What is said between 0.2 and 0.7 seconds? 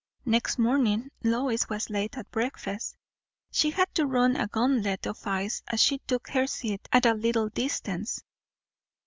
Next